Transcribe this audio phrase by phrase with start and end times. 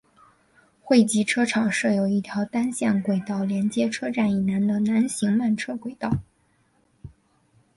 [0.81, 6.09] 汇集车厂设有一条单线轨道连接车站以南的南行慢车轨道。